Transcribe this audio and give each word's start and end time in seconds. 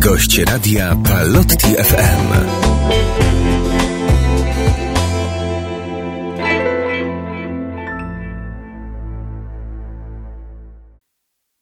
Gość 0.00 0.38
radia 0.38 0.96
Palotti 1.04 1.66
FM. 1.66 2.32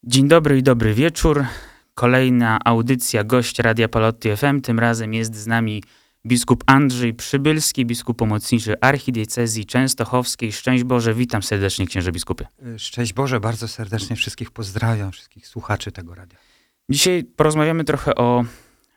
Dzień 0.05 0.29
dobry 0.29 0.59
i 0.59 0.63
dobry 0.63 0.95
wieczór. 0.95 1.45
Kolejna 1.95 2.59
audycja 2.65 3.25
Gość 3.25 3.59
Radia 3.59 3.89
Palotti 3.89 4.37
FM. 4.37 4.61
Tym 4.61 4.79
razem 4.79 5.15
jest 5.15 5.35
z 5.35 5.47
nami 5.47 5.83
biskup 6.27 6.65
Andrzej 6.67 7.15
Przybylski, 7.15 7.87
biskup 7.87 8.19
pomocniczy 8.19 8.81
archidiecezji 8.81 9.67
częstochowskiej. 9.67 10.53
Szczęść 10.53 10.85
Boże, 10.85 11.15
witam 11.15 11.43
serdecznie 11.43 11.87
księże 11.87 12.13
biskupy. 12.13 12.47
Szczęść 12.77 13.13
Boże, 13.13 13.41
bardzo 13.41 13.69
serdecznie 13.69 14.17
wszystkich 14.17 14.51
pozdrawiam, 14.51 15.13
wszystkich 15.13 15.47
słuchaczy 15.47 15.93
tego 15.93 16.15
radia. 16.15 16.48
Dzisiaj 16.91 17.25
porozmawiamy 17.25 17.85
trochę 17.85 18.15
o 18.15 18.45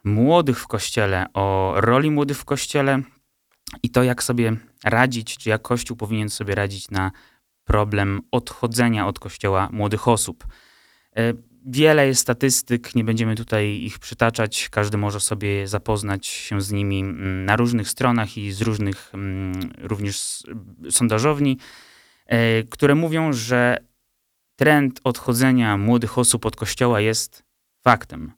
młodych 0.04 0.60
w 0.60 0.68
kościele, 0.68 1.26
o 1.34 1.74
roli 1.76 2.12
młodych 2.12 2.38
w 2.38 2.46
kościele 2.46 3.02
i 3.84 3.90
to, 3.90 4.04
jak 4.04 4.24
sobie 4.24 4.56
radzić, 4.84 5.38
czy 5.38 5.50
jak 5.50 5.62
Kościół 5.62 5.98
powinien 5.98 6.30
sobie 6.30 6.56
radzić 6.56 6.92
na 6.92 7.12
problem 7.64 8.22
odchodzenia 8.32 9.08
od 9.08 9.20
kościoła 9.20 9.70
młodych 9.72 10.08
osób. 10.08 10.48
E, 11.16 11.34
wiele 11.66 12.08
jest 12.08 12.22
statystyk, 12.22 12.96
nie 12.96 13.04
będziemy 13.04 13.36
tutaj 13.36 13.70
ich 13.70 14.00
przytaczać. 14.00 14.70
Każdy 14.70 14.98
może 14.98 15.20
sobie 15.20 15.68
zapoznać 15.68 16.28
się 16.28 16.62
z 16.62 16.72
nimi 16.72 17.00
mm, 17.00 17.46
na 17.46 17.56
różnych 17.56 17.90
stronach 17.90 18.38
i 18.38 18.52
z 18.52 18.62
różnych 18.62 19.12
mm, 19.14 19.72
również 19.78 20.44
sondażowni, 20.90 21.58
e, 22.26 22.64
które 22.64 22.96
mówią, 22.96 23.34
że 23.34 23.78
trend 24.56 25.02
odchodzenia 25.04 25.78
młodych 25.78 26.18
osób 26.18 26.46
od 26.46 26.56
kościoła 26.56 27.02
jest 27.02 27.51
faktem. 27.84 28.32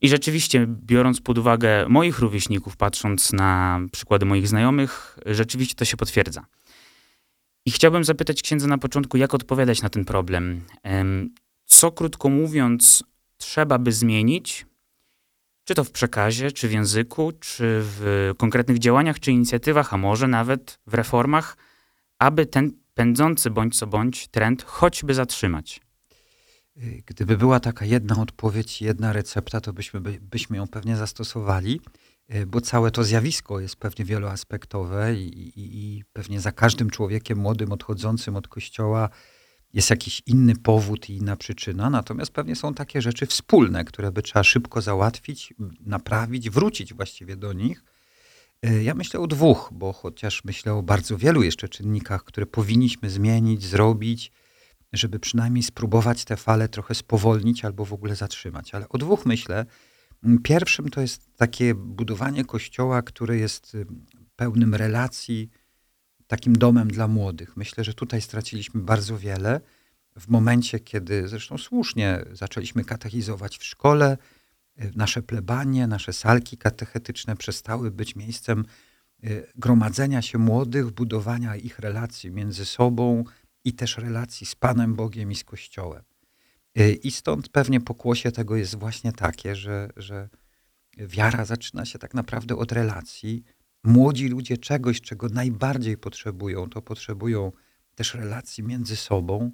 I 0.00 0.08
rzeczywiście, 0.08 0.66
biorąc 0.68 1.20
pod 1.20 1.38
uwagę 1.38 1.88
moich 1.88 2.18
rówieśników, 2.18 2.76
patrząc 2.76 3.32
na 3.32 3.80
przykłady 3.92 4.26
moich 4.26 4.48
znajomych, 4.48 5.18
rzeczywiście 5.26 5.74
to 5.74 5.84
się 5.84 5.96
potwierdza. 5.96 6.44
I 7.66 7.70
chciałbym 7.70 8.04
zapytać 8.04 8.42
księdza 8.42 8.66
na 8.66 8.78
początku, 8.78 9.16
jak 9.16 9.34
odpowiadać 9.34 9.82
na 9.82 9.88
ten 9.88 10.04
problem. 10.04 10.64
Co, 11.66 11.92
krótko 11.92 12.28
mówiąc, 12.28 13.04
trzeba 13.36 13.78
by 13.78 13.92
zmienić, 13.92 14.66
czy 15.64 15.74
to 15.74 15.84
w 15.84 15.90
przekazie, 15.90 16.52
czy 16.52 16.68
w 16.68 16.72
języku, 16.72 17.32
czy 17.32 17.64
w 17.82 18.30
konkretnych 18.38 18.78
działaniach, 18.78 19.20
czy 19.20 19.32
inicjatywach, 19.32 19.94
a 19.94 19.96
może 19.96 20.28
nawet 20.28 20.78
w 20.86 20.94
reformach, 20.94 21.56
aby 22.18 22.46
ten 22.46 22.72
pędzący 22.94 23.50
bądź 23.50 23.78
co 23.78 23.86
bądź 23.86 24.28
trend 24.28 24.62
choćby 24.62 25.14
zatrzymać? 25.14 25.80
Gdyby 27.06 27.36
była 27.36 27.60
taka 27.60 27.84
jedna 27.84 28.16
odpowiedź, 28.22 28.82
jedna 28.82 29.12
recepta, 29.12 29.60
to 29.60 29.72
byśmy, 29.72 30.00
byśmy 30.20 30.56
ją 30.56 30.68
pewnie 30.68 30.96
zastosowali, 30.96 31.80
e, 32.28 32.46
bo 32.46 32.60
całe 32.60 32.90
to 32.90 33.04
zjawisko 33.04 33.60
jest 33.60 33.76
pewnie 33.76 34.04
wieloaspektowe 34.04 35.14
i, 35.14 35.48
i, 35.48 35.52
i 35.56 36.04
pewnie 36.12 36.40
za 36.40 36.52
każdym 36.52 36.90
człowiekiem 36.90 37.38
młodym 37.38 37.72
odchodzącym 37.72 38.36
od 38.36 38.48
kościoła 38.48 39.08
jest 39.72 39.90
jakiś 39.90 40.22
inny 40.26 40.56
powód 40.56 41.10
i 41.10 41.16
inna 41.16 41.36
przyczyna, 41.36 41.90
natomiast 41.90 42.32
pewnie 42.32 42.56
są 42.56 42.74
takie 42.74 43.02
rzeczy 43.02 43.26
wspólne, 43.26 43.84
które 43.84 44.12
by 44.12 44.22
trzeba 44.22 44.44
szybko 44.44 44.80
załatwić, 44.80 45.54
naprawić, 45.80 46.50
wrócić 46.50 46.94
właściwie 46.94 47.36
do 47.36 47.52
nich. 47.52 47.84
E, 48.62 48.82
ja 48.82 48.94
myślę 48.94 49.20
o 49.20 49.26
dwóch, 49.26 49.70
bo 49.72 49.92
chociaż 49.92 50.44
myślę 50.44 50.74
o 50.74 50.82
bardzo 50.82 51.18
wielu 51.18 51.42
jeszcze 51.42 51.68
czynnikach, 51.68 52.24
które 52.24 52.46
powinniśmy 52.46 53.10
zmienić, 53.10 53.62
zrobić, 53.64 54.32
żeby 54.92 55.18
przynajmniej 55.18 55.62
spróbować 55.62 56.24
te 56.24 56.36
fale 56.36 56.68
trochę 56.68 56.94
spowolnić 56.94 57.64
albo 57.64 57.84
w 57.84 57.92
ogóle 57.92 58.16
zatrzymać. 58.16 58.74
Ale 58.74 58.88
o 58.88 58.98
dwóch 58.98 59.26
myślę. 59.26 59.66
Pierwszym 60.42 60.88
to 60.88 61.00
jest 61.00 61.36
takie 61.36 61.74
budowanie 61.74 62.44
kościoła, 62.44 63.02
które 63.02 63.36
jest 63.36 63.76
pełnym 64.36 64.74
relacji, 64.74 65.50
takim 66.26 66.56
domem 66.56 66.88
dla 66.88 67.08
młodych. 67.08 67.56
Myślę, 67.56 67.84
że 67.84 67.94
tutaj 67.94 68.20
straciliśmy 68.20 68.80
bardzo 68.80 69.18
wiele 69.18 69.60
w 70.16 70.28
momencie, 70.28 70.80
kiedy 70.80 71.28
zresztą 71.28 71.58
słusznie 71.58 72.24
zaczęliśmy 72.32 72.84
katechizować 72.84 73.58
w 73.58 73.64
szkole, 73.64 74.16
y, 74.82 74.92
nasze 74.96 75.22
plebanie, 75.22 75.86
nasze 75.86 76.12
salki 76.12 76.56
katechetyczne 76.56 77.36
przestały 77.36 77.90
być 77.90 78.16
miejscem 78.16 78.64
y, 79.24 79.46
gromadzenia 79.56 80.22
się 80.22 80.38
młodych, 80.38 80.90
budowania 80.90 81.56
ich 81.56 81.78
relacji 81.78 82.30
między 82.30 82.64
sobą, 82.64 83.24
i 83.64 83.72
też 83.72 83.98
relacji 83.98 84.46
z 84.46 84.54
Panem 84.54 84.94
Bogiem 84.94 85.32
i 85.32 85.34
z 85.34 85.44
Kościołem. 85.44 86.02
Y, 86.78 86.92
I 86.92 87.10
stąd 87.10 87.48
pewnie 87.48 87.80
pokłosie 87.80 88.32
tego 88.32 88.56
jest 88.56 88.74
właśnie 88.74 89.12
takie, 89.12 89.56
że, 89.56 89.90
że 89.96 90.28
wiara 90.96 91.44
zaczyna 91.44 91.84
się 91.84 91.98
tak 91.98 92.14
naprawdę 92.14 92.56
od 92.56 92.72
relacji. 92.72 93.44
Młodzi 93.84 94.28
ludzie 94.28 94.58
czegoś, 94.58 95.00
czego 95.00 95.28
najbardziej 95.28 95.96
potrzebują, 95.96 96.70
to 96.70 96.82
potrzebują 96.82 97.52
też 97.94 98.14
relacji 98.14 98.64
między 98.64 98.96
sobą, 98.96 99.50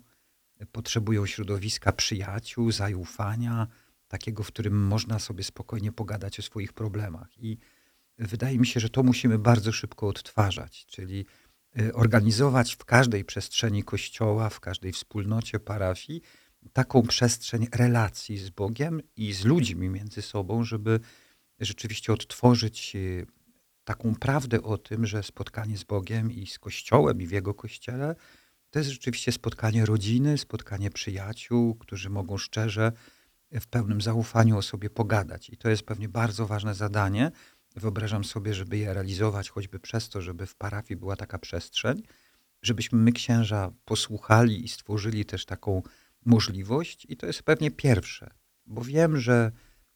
potrzebują 0.73 1.27
środowiska 1.27 1.93
przyjaciół, 1.93 2.73
zaufania, 2.73 3.67
takiego, 4.09 4.43
w 4.43 4.47
którym 4.47 4.87
można 4.87 5.19
sobie 5.19 5.45
spokojnie 5.45 5.93
pogadać 5.93 6.39
o 6.39 6.43
swoich 6.43 6.73
problemach. 6.73 7.39
I 7.39 7.59
wydaje 8.19 8.59
mi 8.59 8.67
się, 8.67 8.81
że 8.81 8.91
to 8.91 9.03
musimy 9.03 9.39
bardzo 9.39 9.73
szybko 9.73 10.09
odtwarzać, 10.09 10.87
czyli 10.87 11.27
organizować 11.95 12.75
w 12.75 12.85
każdej 12.85 13.25
przestrzeni 13.25 13.85
kościoła, 13.85 14.49
w 14.51 14.61
każdej 14.61 14.93
wspólnocie 14.93 15.61
parafii 15.61 16.23
taką 16.73 17.03
przestrzeń 17.03 17.67
relacji 17.73 18.39
z 18.39 18.51
Bogiem 18.51 19.01
i 19.17 19.33
z 19.33 19.45
ludźmi 19.45 19.89
między 19.89 20.23
sobą, 20.23 20.65
żeby 20.65 21.01
rzeczywiście 21.61 22.13
odtworzyć 22.13 22.93
y, 22.97 23.27
taką 23.85 24.15
prawdę 24.15 24.63
o 24.63 24.79
tym, 24.79 25.07
że 25.07 25.23
spotkanie 25.23 25.79
z 25.79 25.85
Bogiem 25.85 26.33
i 26.33 26.47
z 26.47 26.59
Kościołem 26.59 27.23
i 27.23 27.27
w 27.27 27.31
Jego 27.31 27.55
Kościele 27.55 28.15
to 28.71 28.79
jest 28.79 28.91
rzeczywiście 28.91 29.33
spotkanie 29.33 29.87
rodziny, 29.87 30.39
spotkanie 30.39 30.91
przyjaciół, 30.91 31.75
którzy 31.75 32.11
mogą 32.11 32.39
szczerze, 32.39 32.93
w 33.61 33.67
pełnym 33.67 34.01
zaufaniu 34.01 34.59
o 34.59 34.63
sobie 34.63 34.91
pogadać. 34.91 35.51
I 35.51 35.57
to 35.57 35.69
jest 35.69 35.83
pewnie 35.83 36.09
bardzo 36.09 36.47
ważne 36.47 36.75
zadanie, 36.75 37.31
Wyobrażam 37.77 38.25
sobie, 38.25 38.55
żeby 38.55 38.79
je 38.79 38.95
realizować 38.95 39.51
choćby 39.51 39.81
przez 39.81 40.09
to, 40.09 40.23
żeby 40.23 40.47
w 40.47 40.55
parafii 40.55 41.01
była 41.01 41.17
taka 41.17 41.39
przestrzeń, 41.39 42.03
żebyśmy 42.63 42.99
my 42.99 43.13
księża 43.13 43.73
posłuchali 43.85 44.65
i 44.65 44.69
stworzyli 44.69 45.25
też 45.25 45.47
taką 45.47 45.83
możliwość. 46.25 47.07
I 47.09 47.17
to 47.17 47.27
jest 47.27 47.43
pewnie 47.43 47.71
pierwsze, 47.71 48.31
bo 48.67 48.81
wiem, 48.81 49.21
że 49.21 49.53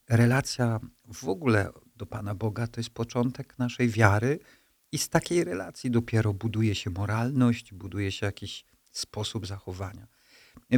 relacja 0.09 0.81
w 1.13 1.29
ogóle 1.29 1.71
do 1.97 2.07
Pana 2.07 2.35
Boga 2.35 2.67
to 2.67 2.81
jest 2.81 2.91
początek 2.91 3.59
naszej 3.59 3.89
wiary 3.89 4.39
i 4.93 4.99
z 4.99 5.09
takiej 5.09 5.45
relacji 5.45 5.91
dopiero 5.91 6.35
buduje 6.35 6.75
się 6.75 6.91
moralność, 6.91 7.75
buduje 7.75 8.13
się 8.13 8.27
jakiś 8.27 8.65
sposób 8.91 9.47
zachowania. 9.47 10.07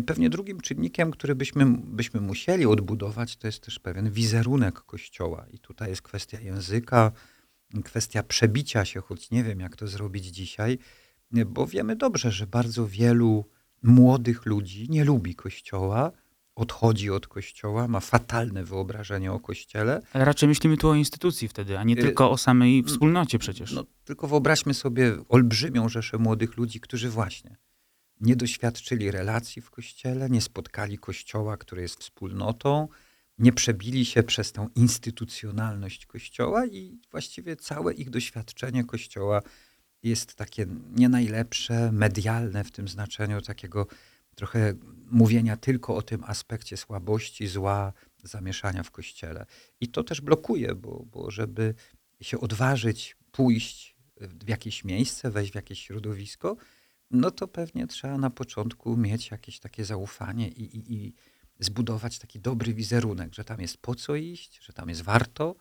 Pewnie 0.07 0.31
drugim 0.31 0.61
czynnikiem, 0.61 1.11
który 1.11 1.35
byśmy, 1.35 1.67
byśmy 1.79 2.21
musieli 2.21 2.67
odbudować, 2.67 3.37
to 3.37 3.47
jest 3.47 3.61
też 3.61 3.79
pewien 3.79 4.11
wizerunek 4.11 4.81
Kościoła. 4.81 5.47
I 5.51 5.59
tutaj 5.59 5.91
jest 5.91 6.03
kwestia 6.03 6.41
języka, 6.41 7.13
kwestia 7.85 8.23
przebicia 8.23 8.85
się, 8.85 9.01
choć 9.01 9.31
nie 9.31 9.45
wiem, 9.45 9.61
jak 9.61 9.77
to 9.77 9.89
zrobić 9.89 10.25
dzisiaj, 10.25 10.79
bo 11.47 11.67
wiemy 11.67 11.97
dobrze, 11.97 12.31
że 12.31 12.47
bardzo 12.47 12.87
wielu 12.87 13.45
młodych 13.83 14.47
ludzi 14.47 14.87
nie 14.91 15.05
lubi 15.05 15.35
Kościoła, 15.35 16.13
odchodzi 16.55 17.11
od 17.11 17.27
Kościoła, 17.27 17.89
ma 17.89 18.01
fatalne 18.01 18.65
wyobrażenie 18.65 19.33
o 19.33 19.41
Kościele. 19.41 20.03
Ale 20.13 20.25
raczej 20.25 20.49
myślimy 20.49 20.77
tu 20.77 20.89
o 20.89 20.95
instytucji 20.95 21.49
wtedy, 21.49 21.79
a 21.79 21.85
nie 21.85 21.95
y, 21.95 22.03
tylko 22.03 22.31
o 22.31 22.39
samej 22.39 22.85
wspólnocie 22.85 23.39
przecież. 23.39 23.73
No, 23.73 23.85
tylko 24.05 24.29
wyobraźmy 24.29 24.75
sobie 24.75 25.17
olbrzymią 25.29 25.89
rzeszę 25.89 26.19
młodych 26.19 26.57
ludzi, 26.57 26.81
którzy 26.81 27.11
właśnie 27.11 27.57
nie 28.21 28.37
doświadczyli 28.37 29.11
relacji 29.11 29.63
w 29.63 29.71
kościele, 29.71 30.31
nie 30.31 30.41
spotkali 30.41 30.99
kościoła, 30.99 31.57
który 31.57 31.83
jest 31.83 32.01
wspólnotą, 32.01 32.89
nie 33.39 33.53
przebili 33.53 34.05
się 34.05 34.23
przez 34.23 34.53
tą 34.53 34.69
instytucjonalność 34.75 36.07
kościoła 36.07 36.67
i 36.67 36.99
właściwie 37.11 37.57
całe 37.57 37.95
ich 37.95 38.11
doświadczenie 38.11 38.85
kościoła 38.85 39.43
jest 40.03 40.35
takie 40.35 40.67
nie 40.91 41.09
najlepsze, 41.09 41.93
medialne 41.93 42.65
w 42.65 42.71
tym 42.71 42.89
znaczeniu 42.89 43.41
takiego 43.41 43.87
trochę 44.35 44.75
mówienia 45.11 45.57
tylko 45.57 45.97
o 45.97 46.03
tym 46.03 46.25
aspekcie 46.25 46.77
słabości, 46.77 47.47
zła, 47.47 47.93
zamieszania 48.23 48.83
w 48.83 48.91
kościele. 48.91 49.47
I 49.81 49.89
to 49.89 50.05
też 50.05 50.21
blokuje, 50.21 50.75
bo, 50.75 51.05
bo 51.13 51.31
żeby 51.31 51.75
się 52.21 52.41
odważyć 52.41 53.17
pójść 53.33 53.97
w 54.21 54.49
jakieś 54.49 54.85
miejsce, 54.85 55.31
wejść 55.31 55.53
w 55.53 55.55
jakieś 55.55 55.81
środowisko, 55.81 56.57
no 57.13 57.31
to 57.31 57.49
pewnie 57.49 57.87
trzeba 57.87 58.19
na 58.19 58.31
początku 58.31 58.97
mieć 58.97 59.31
jakieś 59.31 59.61
takie 59.61 59.85
zaufanie 59.85 60.49
i, 60.49 60.77
i, 60.77 60.95
i 60.95 61.15
zbudować 61.59 62.19
taki 62.19 62.41
dobry 62.41 62.75
wizerunek, 62.75 63.35
że 63.35 63.45
tam 63.45 63.61
jest 63.61 63.77
po 63.77 63.95
co 63.95 64.17
iść, 64.17 64.61
że 64.63 64.73
tam 64.73 64.89
jest 64.89 65.03
warto, 65.03 65.55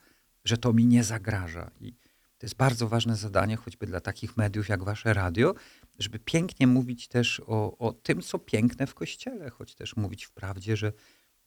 że 0.43 0.57
to 0.57 0.73
mi 0.73 0.85
nie 0.85 1.03
zagraża. 1.03 1.71
I 1.81 1.93
to 2.37 2.45
jest 2.45 2.55
bardzo 2.55 2.87
ważne 2.87 3.15
zadanie, 3.15 3.55
choćby 3.55 3.87
dla 3.87 3.99
takich 3.99 4.37
mediów 4.37 4.69
jak 4.69 4.83
wasze 4.83 5.13
radio, 5.13 5.55
żeby 5.99 6.19
pięknie 6.19 6.67
mówić 6.67 7.07
też 7.07 7.41
o, 7.47 7.77
o 7.77 7.93
tym, 7.93 8.21
co 8.21 8.39
piękne 8.39 8.87
w 8.87 8.93
kościele, 8.93 9.49
choć 9.49 9.75
też 9.75 9.95
mówić 9.95 10.25
wprawdzie, 10.25 10.77
że 10.77 10.93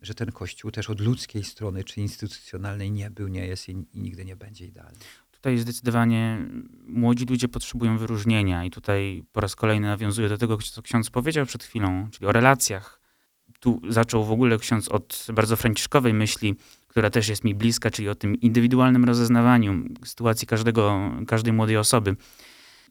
że 0.02 0.14
ten 0.14 0.32
Kościół 0.32 0.70
też 0.70 0.90
od 0.90 1.00
ludzkiej 1.00 1.44
strony, 1.44 1.84
czy 1.84 2.00
instytucjonalnej 2.00 2.90
nie 2.90 3.10
był, 3.10 3.28
nie 3.28 3.46
jest 3.46 3.68
i, 3.68 3.72
i 3.92 4.00
nigdy 4.00 4.24
nie 4.24 4.36
będzie 4.36 4.66
idealny. 4.66 4.98
Tutaj 5.44 5.58
zdecydowanie 5.58 6.38
młodzi 6.86 7.24
ludzie 7.24 7.48
potrzebują 7.48 7.98
wyróżnienia 7.98 8.64
i 8.64 8.70
tutaj 8.70 9.24
po 9.32 9.40
raz 9.40 9.56
kolejny 9.56 9.86
nawiązuję 9.86 10.28
do 10.28 10.38
tego, 10.38 10.58
co 10.58 10.82
ksiądz 10.82 11.10
powiedział 11.10 11.46
przed 11.46 11.64
chwilą, 11.64 12.08
czyli 12.10 12.26
o 12.26 12.32
relacjach. 12.32 13.00
Tu 13.60 13.80
zaczął 13.88 14.24
w 14.24 14.30
ogóle 14.30 14.58
ksiądz 14.58 14.88
od 14.88 15.26
bardzo 15.32 15.56
franciszkowej 15.56 16.14
myśli, 16.14 16.54
która 16.88 17.10
też 17.10 17.28
jest 17.28 17.44
mi 17.44 17.54
bliska, 17.54 17.90
czyli 17.90 18.08
o 18.08 18.14
tym 18.14 18.40
indywidualnym 18.40 19.04
rozeznawaniu 19.04 19.84
sytuacji 20.04 20.46
każdego, 20.46 21.10
każdej 21.26 21.52
młodej 21.52 21.76
osoby. 21.76 22.16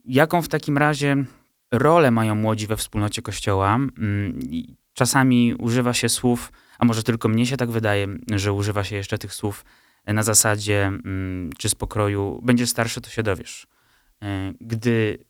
Jaką 0.06 0.41
w 0.41 0.47
takim 0.47 0.77
razie 0.77 1.25
rolę 1.71 2.11
mają 2.11 2.35
młodzi 2.35 2.67
we 2.67 2.77
wspólnocie 2.77 3.21
Kościoła? 3.21 3.75
Mm, 3.75 4.39
czasami 4.94 5.56
używa 5.56 5.94
się 5.94 6.09
słów, 6.09 6.51
a 6.79 6.85
może 6.85 7.03
tylko 7.03 7.29
mnie 7.29 7.45
się 7.45 7.57
tak 7.57 7.71
wydaje, 7.71 8.07
że 8.35 8.53
używa 8.53 8.83
się 8.83 8.95
jeszcze 8.95 9.17
tych 9.17 9.33
słów 9.33 9.65
na 10.07 10.23
zasadzie 10.23 10.85
mm, 10.85 11.50
czy 11.57 11.69
z 11.69 11.75
pokroju 11.75 12.41
będziesz 12.44 12.69
starszy, 12.69 13.01
to 13.01 13.09
się 13.09 13.23
dowiesz. 13.23 13.67
E, 14.23 14.53
gdy 14.61 15.25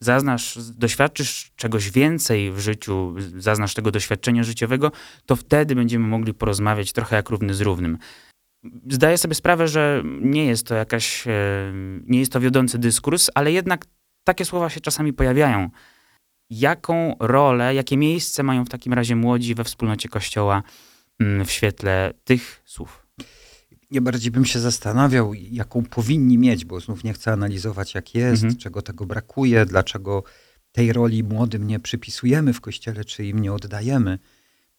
zaznasz, 0.00 0.58
doświadczysz 0.58 1.52
czegoś 1.56 1.90
więcej 1.90 2.52
w 2.52 2.58
życiu, 2.58 3.14
zaznasz 3.36 3.74
tego 3.74 3.90
doświadczenia 3.90 4.42
życiowego, 4.42 4.92
to 5.26 5.36
wtedy 5.36 5.74
będziemy 5.74 6.06
mogli 6.06 6.34
porozmawiać 6.34 6.92
trochę 6.92 7.16
jak 7.16 7.30
równy 7.30 7.54
z 7.54 7.60
równym. 7.60 7.98
Zdaję 8.90 9.18
sobie 9.18 9.34
sprawę, 9.34 9.68
że 9.68 10.02
nie 10.20 10.46
jest 10.46 10.66
to 10.66 10.74
jakaś, 10.74 11.26
e, 11.26 11.32
nie 12.06 12.18
jest 12.18 12.32
to 12.32 12.40
wiodący 12.40 12.78
dyskurs, 12.78 13.30
ale 13.34 13.52
jednak 13.52 13.86
takie 14.24 14.44
słowa 14.44 14.70
się 14.70 14.80
czasami 14.80 15.12
pojawiają. 15.12 15.70
Jaką 16.50 17.16
rolę, 17.20 17.74
jakie 17.74 17.96
miejsce 17.96 18.42
mają 18.42 18.64
w 18.64 18.68
takim 18.68 18.92
razie 18.92 19.16
młodzi 19.16 19.54
we 19.54 19.64
wspólnocie 19.64 20.08
Kościoła 20.08 20.62
mm, 21.20 21.44
w 21.44 21.50
świetle 21.50 22.12
tych 22.24 22.62
słów? 22.64 23.01
Ja 23.92 24.00
bardziej 24.00 24.30
bym 24.30 24.44
się 24.44 24.60
zastanawiał, 24.60 25.34
jaką 25.34 25.84
powinni 25.84 26.38
mieć, 26.38 26.64
bo 26.64 26.80
znów 26.80 27.04
nie 27.04 27.12
chcę 27.12 27.32
analizować, 27.32 27.94
jak 27.94 28.14
jest, 28.14 28.42
mhm. 28.42 28.60
czego 28.60 28.82
tego 28.82 29.06
brakuje, 29.06 29.66
dlaczego 29.66 30.24
tej 30.72 30.92
roli 30.92 31.24
młodym 31.24 31.66
nie 31.66 31.80
przypisujemy 31.80 32.52
w 32.52 32.60
kościele, 32.60 33.04
czy 33.04 33.24
im 33.24 33.38
nie 33.38 33.52
oddajemy. 33.52 34.18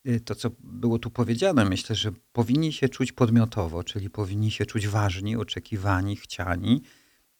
Y, 0.08 0.20
to, 0.20 0.36
co 0.36 0.52
było 0.60 1.00
tu 1.00 1.10
powiedziane, 1.10 1.66
myślę, 1.66 1.96
że 1.96 2.12
powinni 2.32 2.74
się 2.74 2.90
czuć 2.90 3.12
podmiotowo, 3.12 3.84
czyli 3.84 4.10
powinni 4.10 4.52
się 4.52 4.66
czuć 4.66 4.88
ważni, 4.88 5.36
oczekiwani, 5.36 6.16
chciani, 6.16 6.82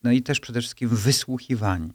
no 0.02 0.12
i 0.12 0.22
też 0.22 0.40
przede 0.40 0.60
wszystkim 0.60 0.88
wysłuchiwani. 0.88 1.92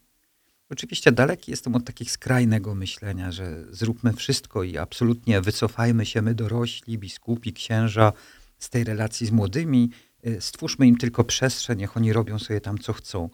Oczywiście 0.70 1.12
daleki 1.12 1.52
jestem 1.52 1.76
od 1.76 1.86
takiego 1.86 2.12
skrajnego 2.12 2.76
myślenia, 2.76 3.32
że 3.32 3.66
zróbmy 3.70 4.14
wszystko 4.14 4.64
i 4.64 4.78
absolutnie 4.78 5.42
wycofajmy 5.42 6.06
się 6.06 6.22
my 6.22 6.36
dorośli, 6.36 6.98
biskupi, 6.98 7.54
księża, 7.54 8.14
z 8.60 8.70
tej 8.70 8.84
relacji 8.84 9.28
z 9.28 9.32
młodymi, 9.32 9.92
y, 10.28 10.42
stwórzmy 10.42 10.88
im 10.88 10.98
tylko 10.98 11.24
przestrzeń, 11.24 11.80
niech 11.80 11.98
oni 11.98 12.14
robią 12.14 12.40
sobie 12.40 12.62
tam 12.62 12.78
co 12.78 12.94
chcą. 12.94 13.30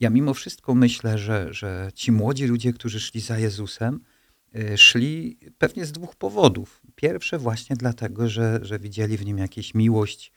Ja 0.00 0.10
mimo 0.10 0.34
wszystko 0.34 0.74
myślę, 0.74 1.18
że, 1.18 1.54
że 1.54 1.90
ci 1.94 2.12
młodzi 2.12 2.46
ludzie, 2.46 2.72
którzy 2.72 3.00
szli 3.00 3.20
za 3.20 3.38
Jezusem, 3.38 4.00
y, 4.56 4.78
szli 4.78 5.38
pewnie 5.58 5.86
z 5.86 5.92
dwóch 5.92 6.16
powodów. 6.16 6.82
Pierwsze 6.94 7.38
właśnie 7.38 7.76
dlatego, 7.76 8.28
że, 8.28 8.58
że 8.62 8.78
widzieli 8.78 9.16
w 9.16 9.24
nim 9.24 9.38
jakąś 9.38 9.74
miłość, 9.74 10.32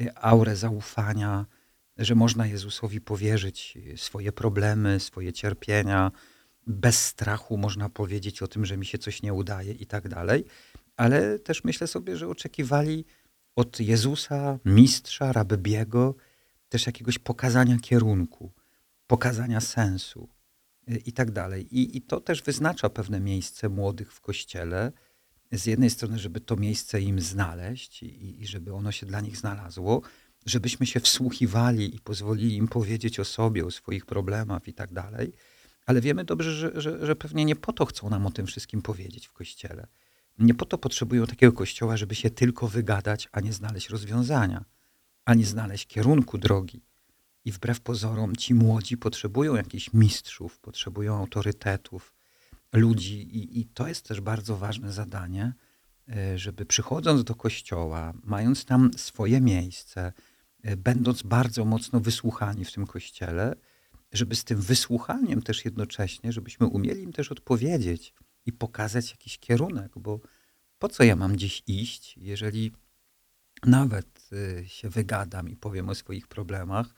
y, 0.00 0.14
aurę 0.14 0.56
zaufania, 0.56 1.46
że 1.96 2.14
można 2.14 2.46
Jezusowi 2.46 3.00
powierzyć 3.00 3.78
swoje 3.96 4.32
problemy, 4.32 5.00
swoje 5.00 5.32
cierpienia, 5.32 6.12
bez 6.66 7.06
strachu 7.06 7.56
można 7.56 7.88
powiedzieć 7.88 8.42
o 8.42 8.48
tym, 8.48 8.66
że 8.66 8.76
mi 8.76 8.86
się 8.86 8.98
coś 8.98 9.22
nie 9.22 9.34
udaje 9.34 9.72
i 9.72 9.86
tak 9.86 10.08
dalej. 10.08 10.44
Ale 10.96 11.38
też 11.38 11.64
myślę 11.64 11.86
sobie, 11.86 12.16
że 12.16 12.28
oczekiwali 12.28 13.04
od 13.58 13.80
Jezusa, 13.80 14.58
mistrza, 14.64 15.32
rabbiego, 15.32 16.14
też 16.68 16.86
jakiegoś 16.86 17.18
pokazania 17.18 17.78
kierunku, 17.78 18.52
pokazania 19.06 19.60
sensu 19.60 20.28
y, 20.90 20.96
i 21.06 21.12
tak 21.12 21.30
dalej. 21.30 21.78
I, 21.78 21.96
I 21.96 22.02
to 22.02 22.20
też 22.20 22.42
wyznacza 22.42 22.88
pewne 22.88 23.20
miejsce 23.20 23.68
młodych 23.68 24.12
w 24.12 24.20
kościele. 24.20 24.92
Z 25.52 25.66
jednej 25.66 25.90
strony, 25.90 26.18
żeby 26.18 26.40
to 26.40 26.56
miejsce 26.56 27.00
im 27.00 27.20
znaleźć 27.20 28.02
i, 28.02 28.42
i 28.42 28.46
żeby 28.46 28.74
ono 28.74 28.92
się 28.92 29.06
dla 29.06 29.20
nich 29.20 29.36
znalazło, 29.36 30.02
żebyśmy 30.46 30.86
się 30.86 31.00
wsłuchiwali 31.00 31.96
i 31.96 32.00
pozwolili 32.00 32.56
im 32.56 32.68
powiedzieć 32.68 33.20
o 33.20 33.24
sobie, 33.24 33.66
o 33.66 33.70
swoich 33.70 34.06
problemach 34.06 34.68
i 34.68 34.74
tak 34.74 34.92
dalej. 34.92 35.32
Ale 35.86 36.00
wiemy 36.00 36.24
dobrze, 36.24 36.52
że, 36.52 36.80
że, 36.80 37.06
że 37.06 37.16
pewnie 37.16 37.44
nie 37.44 37.56
po 37.56 37.72
to 37.72 37.86
chcą 37.86 38.10
nam 38.10 38.26
o 38.26 38.30
tym 38.30 38.46
wszystkim 38.46 38.82
powiedzieć 38.82 39.26
w 39.26 39.32
kościele 39.32 39.86
nie 40.38 40.54
po 40.54 40.64
to 40.64 40.78
potrzebują 40.78 41.26
takiego 41.26 41.52
kościoła, 41.52 41.96
żeby 41.96 42.14
się 42.14 42.30
tylko 42.30 42.68
wygadać, 42.68 43.28
a 43.32 43.40
nie 43.40 43.52
znaleźć 43.52 43.88
rozwiązania, 43.88 44.64
a 45.24 45.34
nie 45.34 45.46
znaleźć 45.46 45.86
kierunku 45.86 46.38
drogi. 46.38 46.82
I 47.44 47.52
wbrew 47.52 47.80
pozorom 47.80 48.36
ci 48.36 48.54
młodzi 48.54 48.96
potrzebują 48.96 49.54
jakichś 49.54 49.92
mistrzów, 49.92 50.58
potrzebują 50.58 51.16
autorytetów, 51.16 52.14
ludzi, 52.72 53.36
i, 53.36 53.60
i 53.60 53.66
to 53.66 53.88
jest 53.88 54.08
też 54.08 54.20
bardzo 54.20 54.56
ważne 54.56 54.92
zadanie, 54.92 55.52
e, 56.08 56.38
żeby 56.38 56.66
przychodząc 56.66 57.24
do 57.24 57.34
kościoła, 57.34 58.12
mając 58.24 58.64
tam 58.64 58.90
swoje 58.96 59.40
miejsce, 59.40 60.12
e, 60.62 60.76
będąc 60.76 61.22
bardzo 61.22 61.64
mocno 61.64 62.00
wysłuchani 62.00 62.64
w 62.64 62.72
tym 62.72 62.86
kościele, 62.86 63.54
żeby 64.12 64.36
z 64.36 64.44
tym 64.44 64.60
wysłuchaniem 64.60 65.42
też 65.42 65.64
jednocześnie, 65.64 66.32
żebyśmy 66.32 66.66
umieli 66.66 67.02
im 67.02 67.12
też 67.12 67.32
odpowiedzieć 67.32 68.14
i 68.48 68.52
pokazać 68.52 69.10
jakiś 69.10 69.38
kierunek, 69.38 69.92
bo 69.96 70.20
po 70.78 70.88
co 70.88 71.04
ja 71.04 71.16
mam 71.16 71.32
gdzieś 71.32 71.62
iść, 71.66 72.16
jeżeli 72.16 72.72
nawet 73.66 74.28
y, 74.32 74.68
się 74.68 74.88
wygadam 74.88 75.48
i 75.48 75.56
powiem 75.56 75.88
o 75.88 75.94
swoich 75.94 76.26
problemach, 76.28 76.94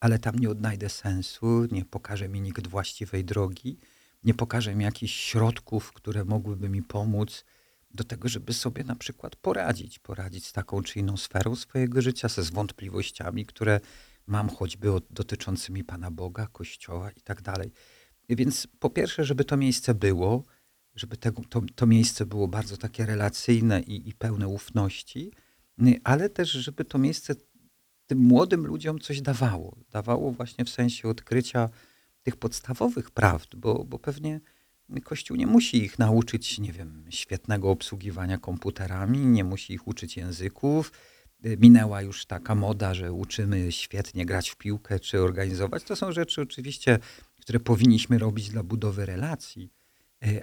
ale 0.00 0.18
tam 0.18 0.38
nie 0.38 0.50
odnajdę 0.50 0.88
sensu, 0.88 1.66
nie 1.72 1.84
pokaże 1.84 2.28
mi 2.28 2.40
nikt 2.40 2.66
właściwej 2.66 3.24
drogi, 3.24 3.78
nie 4.24 4.34
pokaże 4.34 4.74
mi 4.74 4.84
jakichś 4.84 5.14
środków, 5.14 5.92
które 5.92 6.24
mogłyby 6.24 6.68
mi 6.68 6.82
pomóc 6.82 7.44
do 7.94 8.04
tego, 8.04 8.28
żeby 8.28 8.52
sobie 8.52 8.84
na 8.84 8.96
przykład 8.96 9.36
poradzić, 9.36 9.98
poradzić 9.98 10.46
z 10.46 10.52
taką 10.52 10.82
czy 10.82 10.98
inną 10.98 11.16
sferą 11.16 11.56
swojego 11.56 12.02
życia, 12.02 12.28
ze 12.28 12.42
zwątpliwościami, 12.42 13.46
które 13.46 13.80
mam 14.26 14.48
choćby 14.48 14.88
dotyczącymi 15.10 15.84
Pana 15.84 16.10
Boga, 16.10 16.46
Kościoła 16.46 17.10
i 17.10 17.20
tak 17.20 17.42
dalej. 17.42 17.72
Więc 18.28 18.68
po 18.78 18.90
pierwsze, 18.90 19.24
żeby 19.24 19.44
to 19.44 19.56
miejsce 19.56 19.94
było, 19.94 20.44
żeby 20.94 21.16
te, 21.16 21.32
to, 21.48 21.62
to 21.74 21.86
miejsce 21.86 22.26
było 22.26 22.48
bardzo 22.48 22.76
takie 22.76 23.06
relacyjne 23.06 23.80
i, 23.80 24.08
i 24.08 24.14
pełne 24.14 24.48
ufności, 24.48 25.32
ale 26.04 26.30
też, 26.30 26.50
żeby 26.50 26.84
to 26.84 26.98
miejsce 26.98 27.34
tym 28.06 28.18
młodym 28.18 28.66
ludziom 28.66 28.98
coś 28.98 29.20
dawało. 29.20 29.76
Dawało 29.90 30.32
właśnie 30.32 30.64
w 30.64 30.70
sensie 30.70 31.08
odkrycia 31.08 31.68
tych 32.22 32.36
podstawowych 32.36 33.10
prawd, 33.10 33.56
bo, 33.56 33.84
bo 33.84 33.98
pewnie 33.98 34.40
Kościół 35.04 35.36
nie 35.36 35.46
musi 35.46 35.84
ich 35.84 35.98
nauczyć, 35.98 36.58
nie 36.58 36.72
wiem, 36.72 37.04
świetnego 37.10 37.70
obsługiwania 37.70 38.38
komputerami, 38.38 39.18
nie 39.18 39.44
musi 39.44 39.72
ich 39.72 39.88
uczyć 39.88 40.16
języków. 40.16 40.92
Minęła 41.44 42.02
już 42.02 42.26
taka 42.26 42.54
moda, 42.54 42.94
że 42.94 43.12
uczymy 43.12 43.72
świetnie 43.72 44.26
grać 44.26 44.50
w 44.50 44.56
piłkę 44.56 45.00
czy 45.00 45.20
organizować. 45.20 45.84
To 45.84 45.96
są 45.96 46.12
rzeczy 46.12 46.42
oczywiście, 46.42 46.98
które 47.40 47.60
powinniśmy 47.60 48.18
robić 48.18 48.50
dla 48.50 48.62
budowy 48.62 49.06
relacji 49.06 49.81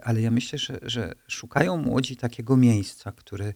ale 0.04 0.22
ja 0.22 0.32
myślę, 0.32 0.60
że, 0.60 0.80
że 0.82 1.14
szukają 1.28 1.78
młodzi 1.78 2.16
takiego 2.16 2.58
miejsca, 2.58 3.12
które 3.12 3.54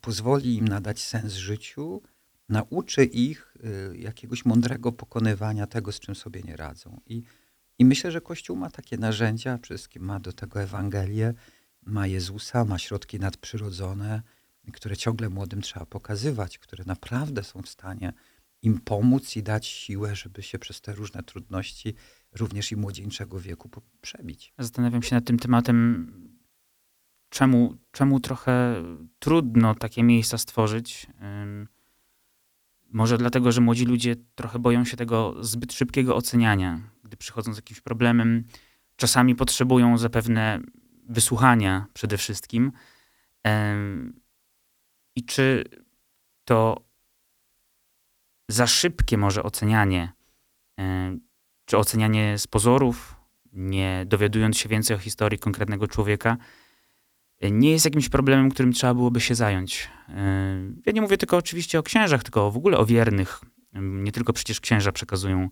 pozwoli 0.00 0.56
im 0.56 0.68
nadać 0.68 1.02
sens 1.02 1.32
życiu, 1.32 2.02
nauczy 2.48 3.04
ich 3.04 3.54
e, 3.64 3.96
jakiegoś 3.96 4.44
mądrego 4.44 4.92
pokonywania 4.92 5.66
tego, 5.66 5.92
z 5.92 6.00
czym 6.00 6.14
sobie 6.14 6.42
nie 6.42 6.56
radzą. 6.56 7.00
I, 7.06 7.22
i 7.78 7.84
myślę, 7.84 8.12
że 8.12 8.20
Kościół 8.20 8.56
ma 8.56 8.70
takie 8.70 8.96
narzędzia, 8.98 9.58
przede 9.58 9.78
wszystkim 9.78 10.02
ma 10.04 10.20
do 10.20 10.32
tego 10.32 10.62
Ewangelię, 10.62 11.34
ma 11.82 12.06
Jezusa, 12.06 12.64
ma 12.64 12.78
środki 12.78 13.18
nadprzyrodzone, 13.20 14.22
które 14.72 14.96
ciągle 14.96 15.28
młodym 15.28 15.62
trzeba 15.62 15.86
pokazywać, 15.86 16.58
które 16.58 16.84
naprawdę 16.84 17.42
są 17.42 17.62
w 17.62 17.68
stanie 17.68 18.12
im 18.62 18.80
pomóc 18.80 19.36
i 19.36 19.42
dać 19.42 19.66
siłę, 19.66 20.16
żeby 20.16 20.42
się 20.42 20.58
przez 20.58 20.80
te 20.80 20.92
różne 20.92 21.22
trudności 21.22 21.94
również 22.34 22.72
i 22.72 22.76
młodzieńczego 22.76 23.40
wieku 23.40 23.70
przebić. 24.00 24.54
Zastanawiam 24.58 25.02
się 25.02 25.14
nad 25.14 25.24
tym 25.24 25.38
tematem, 25.38 26.12
czemu, 27.28 27.76
czemu 27.90 28.20
trochę 28.20 28.82
trudno 29.18 29.74
takie 29.74 30.02
miejsca 30.02 30.38
stworzyć. 30.38 31.06
Może 32.90 33.18
dlatego, 33.18 33.52
że 33.52 33.60
młodzi 33.60 33.84
ludzie 33.84 34.16
trochę 34.34 34.58
boją 34.58 34.84
się 34.84 34.96
tego 34.96 35.44
zbyt 35.44 35.72
szybkiego 35.72 36.16
oceniania. 36.16 36.80
Gdy 37.02 37.16
przychodzą 37.16 37.52
z 37.54 37.56
jakimś 37.56 37.80
problemem, 37.80 38.44
czasami 38.96 39.34
potrzebują 39.34 39.98
zapewne 39.98 40.60
wysłuchania 41.08 41.86
przede 41.94 42.18
wszystkim. 42.18 42.72
I 45.16 45.24
czy 45.24 45.64
to 46.44 46.84
za 48.48 48.66
szybkie 48.66 49.18
może 49.18 49.42
ocenianie 49.42 50.12
czy 51.64 51.78
ocenianie 51.78 52.38
z 52.38 52.46
pozorów, 52.46 53.16
nie 53.52 54.04
dowiadując 54.06 54.58
się 54.58 54.68
więcej 54.68 54.96
o 54.96 55.00
historii 55.00 55.38
konkretnego 55.38 55.88
człowieka, 55.88 56.36
nie 57.42 57.70
jest 57.70 57.84
jakimś 57.84 58.08
problemem, 58.08 58.50
którym 58.50 58.72
trzeba 58.72 58.94
byłoby 58.94 59.20
się 59.20 59.34
zająć. 59.34 59.90
Ja 60.86 60.92
nie 60.92 61.00
mówię 61.00 61.16
tylko 61.16 61.36
oczywiście 61.36 61.78
o 61.78 61.82
księżach, 61.82 62.22
tylko 62.22 62.50
w 62.50 62.56
ogóle 62.56 62.78
o 62.78 62.86
wiernych. 62.86 63.40
Nie 63.72 64.12
tylko 64.12 64.32
przecież 64.32 64.60
księża 64.60 64.92
przekazują 64.92 65.48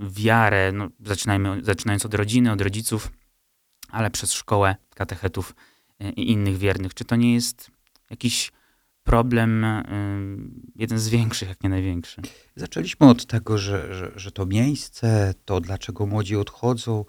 wiarę, 0.00 0.72
no, 0.72 0.88
zaczynajmy, 1.00 1.60
zaczynając 1.62 2.06
od 2.06 2.14
rodziny, 2.14 2.52
od 2.52 2.60
rodziców, 2.60 3.10
ale 3.88 4.10
przez 4.10 4.32
szkołę 4.32 4.76
katechetów 4.94 5.54
i 6.16 6.30
innych 6.30 6.58
wiernych. 6.58 6.94
Czy 6.94 7.04
to 7.04 7.16
nie 7.16 7.34
jest 7.34 7.70
jakiś 8.10 8.52
problem, 9.10 9.66
jeden 10.76 10.98
z 10.98 11.08
większych, 11.08 11.48
jak 11.48 11.62
nie 11.62 11.70
największy? 11.70 12.22
Zaczęliśmy 12.56 13.08
od 13.08 13.26
tego, 13.26 13.58
że, 13.58 13.94
że, 13.94 14.12
że 14.16 14.32
to 14.32 14.46
miejsce, 14.46 15.34
to 15.44 15.60
dlaczego 15.60 16.06
młodzi 16.06 16.36
odchodzą, 16.36 17.04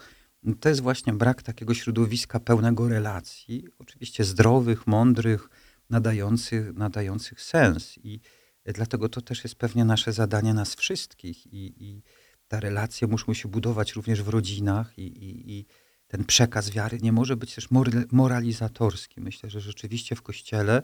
to 0.59 0.69
jest 0.69 0.81
właśnie 0.81 1.13
brak 1.13 1.43
takiego 1.43 1.73
środowiska 1.73 2.39
pełnego 2.39 2.87
relacji, 2.87 3.67
oczywiście 3.79 4.23
zdrowych, 4.23 4.87
mądrych, 4.87 5.49
nadających, 5.89 6.73
nadających 6.73 7.41
sens. 7.41 7.97
I 7.97 8.19
dlatego 8.65 9.09
to 9.09 9.21
też 9.21 9.43
jest 9.43 9.55
pewnie 9.55 9.85
nasze 9.85 10.13
zadanie 10.13 10.53
nas 10.53 10.75
wszystkich. 10.75 11.53
I, 11.53 11.73
i 11.85 12.03
te 12.47 12.59
relacje 12.59 13.07
muszą 13.07 13.33
się 13.33 13.49
budować 13.49 13.93
również 13.93 14.23
w 14.23 14.27
rodzinach 14.27 14.97
i, 14.97 15.01
i, 15.01 15.51
i 15.51 15.65
ten 16.07 16.25
przekaz 16.25 16.69
wiary 16.69 16.97
nie 17.01 17.11
może 17.11 17.35
być 17.35 17.55
też 17.55 17.67
moralizatorski. 18.11 19.21
Myślę, 19.21 19.49
że 19.49 19.61
rzeczywiście 19.61 20.15
w 20.15 20.21
Kościele, 20.21 20.81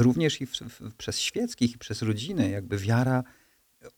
również 0.00 0.40
i 0.40 0.46
w, 0.46 0.52
w, 0.52 0.94
przez 0.94 1.18
świeckich 1.20 1.74
i 1.74 1.78
przez 1.78 2.02
rodziny, 2.02 2.50
jakby 2.50 2.78
wiara 2.78 3.24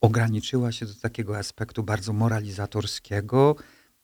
ograniczyła 0.01 0.71
się 0.71 0.85
do 0.85 0.93
takiego 0.93 1.37
aspektu 1.37 1.83
bardzo 1.83 2.13
moralizatorskiego, 2.13 3.55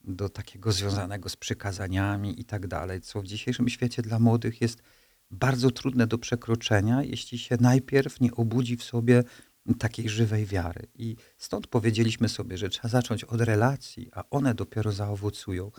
do 0.03 0.29
takiego 0.29 0.71
związanego 0.71 1.29
z 1.29 1.35
przykazaniami 1.35 2.41
i 2.41 2.45
tak 2.45 2.67
dalej, 2.67 3.01
co 3.01 3.21
w 3.21 3.27
dzisiejszym 3.27 3.69
świecie 3.69 4.01
dla 4.01 4.19
młodych 4.19 4.61
jest 4.61 4.81
bardzo 5.31 5.71
trudne 5.71 6.07
do 6.07 6.17
przekroczenia, 6.17 7.03
jeśli 7.03 7.37
się 7.37 7.57
najpierw 7.59 8.21
nie 8.21 8.31
obudzi 8.31 8.77
w 8.77 8.83
sobie 8.83 9.23
takiej 9.79 10.09
żywej 10.09 10.45
wiary. 10.45 10.87
I 10.95 11.15
stąd 11.37 11.67
powiedzieliśmy 11.67 12.29
sobie, 12.29 12.57
że 12.57 12.69
trzeba 12.69 12.89
zacząć 12.89 13.23
od 13.23 13.41
relacji, 13.41 14.09
a 14.11 14.23
one 14.29 14.53
dopiero 14.53 14.91
zaowocują. 14.91 15.71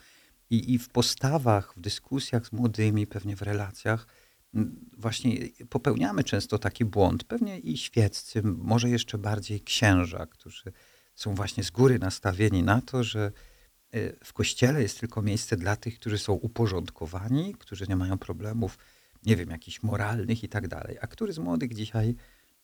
I, 0.51 0.75
i 0.75 0.79
w 0.79 0.89
postawach, 0.89 1.75
w 1.77 1.81
dyskusjach 1.81 2.47
z 2.47 2.53
młodymi, 2.53 3.07
pewnie 3.07 3.37
w 3.37 3.43
relacjach, 3.43 4.07
właśnie 4.99 5.37
popełniamy 5.71 6.25
często 6.25 6.59
taki 6.59 6.85
błąd. 6.85 7.25
Pewnie 7.25 7.59
i 7.59 7.77
świeccy, 7.77 8.43
może 8.43 8.89
jeszcze 8.89 9.19
bardziej 9.19 9.61
księża, 9.61 10.27
którzy 10.27 10.73
są 11.15 11.35
właśnie 11.35 11.65
z 11.65 11.71
góry 11.71 11.99
nastawieni 11.99 12.63
na 12.63 12.81
to, 12.81 13.05
że 13.05 13.33
Y, 13.95 14.17
w 14.25 14.33
kościele 14.33 14.83
jest 14.83 15.01
tylko 15.01 15.23
miejsce 15.23 15.57
dla 15.57 15.77
tych, 15.77 15.99
którzy 15.99 16.19
są 16.19 16.33
uporządkowani, 16.33 17.55
którzy 17.55 17.87
nie 17.89 17.97
mają 17.97 18.19
problemów, 18.19 18.79
nie 19.27 19.37
wiem, 19.37 19.51
jakichś 19.51 19.83
moralnych 19.83 20.45
i 20.45 20.49
tak 20.49 20.69
dalej. 20.69 20.97
A 21.01 21.07
który 21.07 21.33
z 21.33 21.39
młodych 21.39 21.75
dzisiaj 21.75 22.15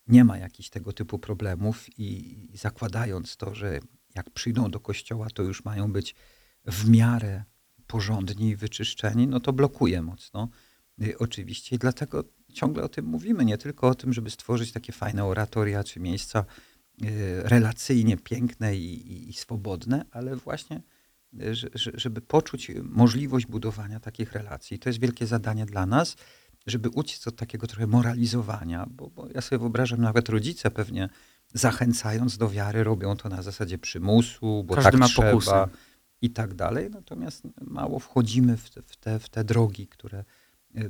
nie 0.07 0.25
ma 0.25 0.39
jakichś 0.39 0.69
tego 0.69 0.93
typu 0.93 1.19
problemów 1.19 1.99
i 1.99 2.39
zakładając 2.55 3.37
to, 3.37 3.55
że 3.55 3.81
jak 4.15 4.31
przyjdą 4.31 4.71
do 4.71 4.81
kościoła, 4.81 5.27
to 5.35 5.43
już 5.43 5.65
mają 5.65 5.93
być 5.93 6.15
w 6.65 6.89
miarę 6.89 7.45
porządni 7.87 8.49
i 8.49 8.57
wyczyszczeni, 8.57 9.27
no 9.27 9.41
to 9.41 9.53
blokuje 9.53 10.03
mocno. 10.03 10.49
Y, 11.03 11.19
oczywiście 11.19 11.77
i 11.77 11.79
dlatego 11.79 12.25
ciągle 12.53 12.83
o 12.83 12.89
tym 12.89 13.05
mówimy, 13.05 13.45
nie 13.45 13.59
tylko 13.59 13.89
o 13.89 13.95
tym, 13.95 14.13
żeby 14.13 14.31
stworzyć 14.31 14.73
takie 14.73 14.93
fajne 14.93 15.25
oratoria 15.25 15.85
czy 15.85 16.01
miejsca 16.01 16.45
y, 17.03 17.07
relacyjnie 17.43 18.17
piękne 18.17 18.77
i, 18.77 19.13
i, 19.13 19.31
i 19.31 19.33
swobodne, 19.33 20.05
ale 20.11 20.37
właśnie 20.37 20.83
żeby 21.95 22.21
poczuć 22.21 22.73
możliwość 22.83 23.47
budowania 23.47 24.01
takich 24.01 24.33
relacji. 24.33 24.79
To 24.79 24.89
jest 24.89 25.01
wielkie 25.01 25.27
zadanie 25.27 25.67
dla 25.67 25.87
nas, 25.87 26.17
żeby 26.67 26.89
uciec 26.89 27.27
od 27.27 27.37
takiego 27.37 27.67
trochę 27.67 27.87
moralizowania, 27.87 28.87
bo, 28.91 29.11
bo 29.11 29.29
ja 29.35 29.41
sobie 29.41 29.59
wyobrażam, 29.59 30.01
nawet 30.01 30.29
rodzice 30.29 30.71
pewnie 30.71 31.09
zachęcając 31.55 32.39
do 32.39 32.49
wiary, 32.49 32.85
robią 32.85 33.17
to 33.17 33.29
na 33.29 33.43
zasadzie 33.43 33.79
przymusu, 33.79 34.65
bo 34.65 34.75
Każdy 34.75 34.91
tak 34.91 35.01
ma 35.01 35.07
trzeba 35.09 35.31
pokusę. 35.31 35.69
i 36.23 36.31
tak 36.31 36.55
dalej. 36.55 36.91
Natomiast 36.91 37.43
mało 37.61 37.99
wchodzimy 37.99 38.57
w 38.57 38.71
te, 38.71 38.83
w 38.83 38.97
te, 38.97 39.19
w 39.19 39.29
te 39.29 39.45
drogi, 39.45 39.87
które 39.87 40.25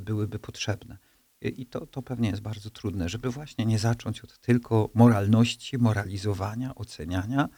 byłyby 0.01 0.39
potrzebne. 0.39 0.99
I 1.43 1.67
to, 1.67 1.87
to 1.87 2.03
pewnie 2.03 2.29
jest 2.29 2.43
bardzo 2.43 2.71
trudne, 2.71 3.09
żeby 3.09 3.31
właśnie 3.31 3.67
nie 3.67 3.79
zacząć 3.79 4.21
od 4.21 4.39
tylko 4.39 4.91
moralności, 4.95 5.79
moralizowania, 5.79 6.75
oceniania, 6.75 7.49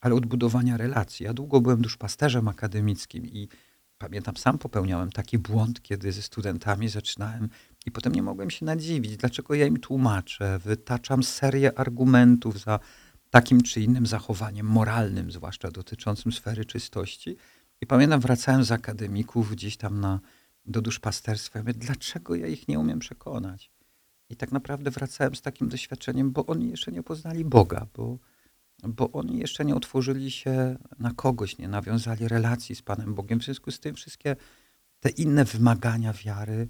ale 0.00 0.14
odbudowania 0.14 0.76
relacji. 0.76 1.24
Ja 1.24 1.34
długo 1.34 1.60
byłem 1.60 1.82
duszpasterzem 1.82 2.48
akademickim 2.48 3.26
i 3.26 3.48
pamiętam, 3.98 4.36
sam 4.36 4.58
popełniałem 4.58 5.12
taki 5.12 5.38
błąd, 5.38 5.82
kiedy 5.82 6.12
ze 6.12 6.22
studentami 6.22 6.88
zaczynałem 6.88 7.48
i 7.86 7.90
potem 7.90 8.12
nie 8.14 8.22
mogłem 8.22 8.50
się 8.50 8.66
nadziwić, 8.66 9.16
dlaczego 9.16 9.54
ja 9.54 9.66
im 9.66 9.80
tłumaczę, 9.80 10.58
wytaczam 10.58 11.22
serię 11.22 11.78
argumentów 11.78 12.60
za 12.60 12.78
takim 13.30 13.62
czy 13.62 13.80
innym 13.80 14.06
zachowaniem 14.06 14.66
moralnym, 14.66 15.30
zwłaszcza 15.30 15.70
dotyczącym 15.70 16.32
sfery 16.32 16.64
czystości. 16.64 17.36
I 17.80 17.86
pamiętam, 17.86 18.20
wracałem 18.20 18.64
z 18.64 18.72
akademików 18.72 19.50
gdzieś 19.50 19.76
tam 19.76 20.00
na, 20.00 20.20
do 20.64 20.82
duszpasterstwa. 20.82 21.58
Ja 21.58 21.62
mówię, 21.62 21.74
dlaczego 21.74 22.34
ja 22.34 22.46
ich 22.46 22.68
nie 22.68 22.78
umiem 22.78 22.98
przekonać? 22.98 23.70
I 24.28 24.36
tak 24.36 24.52
naprawdę 24.52 24.90
wracałem 24.90 25.34
z 25.34 25.42
takim 25.42 25.68
doświadczeniem, 25.68 26.32
bo 26.32 26.46
oni 26.46 26.70
jeszcze 26.70 26.92
nie 26.92 27.02
poznali 27.02 27.44
Boga, 27.44 27.86
bo 27.94 28.18
bo 28.88 29.12
oni 29.12 29.38
jeszcze 29.38 29.64
nie 29.64 29.74
otworzyli 29.74 30.30
się 30.30 30.76
na 30.98 31.10
kogoś, 31.14 31.58
nie 31.58 31.68
nawiązali 31.68 32.28
relacji 32.28 32.74
z 32.74 32.82
Panem 32.82 33.14
Bogiem. 33.14 33.40
W 33.40 33.44
związku 33.44 33.70
z 33.70 33.80
tym 33.80 33.94
wszystkie 33.94 34.36
te 35.00 35.08
inne 35.08 35.44
wymagania 35.44 36.12
wiary 36.12 36.68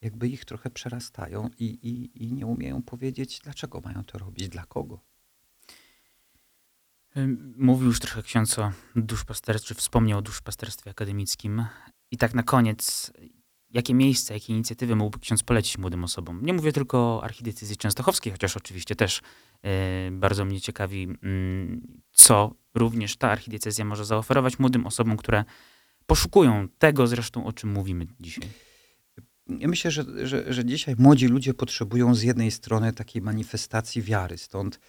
jakby 0.00 0.28
ich 0.28 0.44
trochę 0.44 0.70
przerastają 0.70 1.50
i, 1.58 1.64
i, 1.64 2.24
i 2.24 2.32
nie 2.32 2.46
umieją 2.46 2.82
powiedzieć, 2.82 3.40
dlaczego 3.44 3.80
mają 3.80 4.04
to 4.04 4.18
robić, 4.18 4.48
dla 4.48 4.66
kogo. 4.66 5.00
Mówił 7.56 7.86
już 7.86 8.00
trochę 8.00 8.22
ksiądz 8.22 8.58
o 8.58 8.72
duszpasterstwie, 8.96 9.74
wspomniał 9.74 10.18
o 10.18 10.22
duszpasterstwie 10.22 10.90
akademickim. 10.90 11.66
I 12.10 12.16
tak 12.16 12.34
na 12.34 12.42
koniec, 12.42 13.12
jakie 13.70 13.94
miejsca, 13.94 14.34
jakie 14.34 14.52
inicjatywy 14.52 14.96
mógłby 14.96 15.18
ksiądz 15.18 15.42
polecić 15.42 15.78
młodym 15.78 16.04
osobom? 16.04 16.40
Nie 16.42 16.52
mówię 16.52 16.72
tylko 16.72 16.98
o 16.98 17.24
archidiecezji 17.24 17.76
częstochowskiej, 17.76 18.32
chociaż 18.32 18.56
oczywiście 18.56 18.96
też 18.96 19.20
e, 19.62 20.10
bardzo 20.10 20.44
mnie 20.44 20.60
ciekawi, 20.60 21.08
mm, 21.22 22.00
co 22.12 22.54
również 22.74 23.16
ta 23.16 23.30
archidiecezja 23.30 23.84
może 23.84 24.04
zaoferować 24.04 24.58
młodym 24.58 24.86
osobom, 24.86 25.16
które 25.16 25.44
poszukują 26.06 26.68
tego 26.78 27.06
zresztą, 27.06 27.46
o 27.46 27.52
czym 27.52 27.72
mówimy 27.72 28.06
dzisiaj. 28.20 28.48
Ja 29.48 29.68
myślę, 29.68 29.90
że, 29.90 30.26
że, 30.26 30.52
że 30.52 30.64
dzisiaj 30.64 30.94
młodzi 30.98 31.26
ludzie 31.26 31.54
potrzebują 31.54 32.14
z 32.14 32.22
jednej 32.22 32.50
strony 32.50 32.92
takiej 32.92 33.22
manifestacji 33.22 34.02
wiary, 34.02 34.38
stąd 34.38 34.80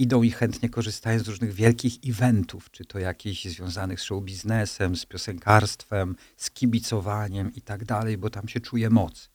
idą 0.00 0.22
i 0.22 0.30
chętnie 0.30 0.68
korzystają 0.68 1.18
z 1.18 1.28
różnych 1.28 1.52
wielkich 1.52 1.94
eventów, 2.06 2.70
czy 2.70 2.84
to 2.84 2.98
jakichś 2.98 3.44
związanych 3.44 4.00
z 4.00 4.02
show 4.02 4.24
biznesem, 4.24 4.96
z 4.96 5.06
piosenkarstwem, 5.06 6.16
z 6.36 6.50
kibicowaniem 6.50 7.54
i 7.54 7.60
tak 7.62 7.84
dalej, 7.84 8.18
bo 8.18 8.30
tam 8.30 8.48
się 8.48 8.60
czuje 8.60 8.90
moc. 8.90 9.30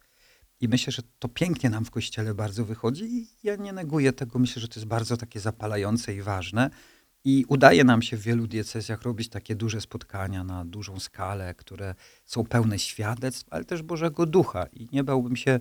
I 0.62 0.68
myślę, 0.68 0.94
że 0.94 1.02
to 1.20 1.28
pięknie 1.28 1.70
nam 1.70 1.86
w 1.86 1.92
kościele 1.92 2.34
bardzo 2.34 2.66
wychodzi 2.66 3.04
i 3.04 3.28
ja 3.44 3.56
nie 3.56 3.74
neguję 3.74 4.14
tego. 4.14 4.40
Myślę, 4.40 4.62
że 4.62 4.68
to 4.68 4.80
jest 4.80 4.88
bardzo 4.88 5.18
takie 5.18 5.40
zapalające 5.40 6.16
i 6.16 6.22
ważne. 6.22 6.70
I 7.24 7.46
udaje 7.48 7.84
nam 7.84 8.02
się 8.02 8.18
w 8.18 8.22
wielu 8.22 8.48
diecezjach 8.48 9.02
robić 9.02 9.30
takie 9.30 9.56
duże 9.56 9.82
spotkania 9.82 10.44
na 10.44 10.66
dużą 10.66 11.00
skalę, 11.00 11.54
które 11.54 11.96
są 12.26 12.44
pełne 12.44 12.80
świadectw, 12.80 13.46
ale 13.50 13.66
też 13.66 13.82
Bożego 13.82 14.26
Ducha. 14.26 14.66
I 14.74 14.88
nie 14.92 15.04
bałbym 15.04 15.36
się 15.36 15.60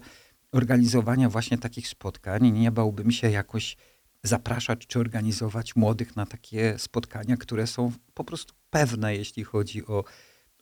organizowania 0.52 1.28
właśnie 1.28 1.58
takich 1.58 1.88
spotkań, 1.88 2.50
nie 2.50 2.70
bałbym 2.72 3.10
się 3.10 3.30
jakoś 3.30 3.76
zapraszać 4.24 4.86
czy 4.86 4.98
organizować 4.98 5.76
młodych 5.76 6.16
na 6.16 6.26
takie 6.26 6.78
spotkania, 6.78 7.36
które 7.36 7.66
są 7.66 7.92
po 8.14 8.24
prostu 8.24 8.54
pewne, 8.70 9.16
jeśli 9.16 9.44
chodzi 9.44 9.86
o, 9.86 10.04